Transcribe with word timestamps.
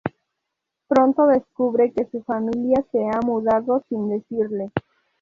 Pronto 0.87 1.27
descubre 1.27 1.91
que 1.93 2.07
su 2.09 2.23
familia 2.23 2.83
se 2.91 3.05
ha 3.07 3.19
mudado 3.23 3.85
sin 3.87 4.09
decirle. 4.09 4.71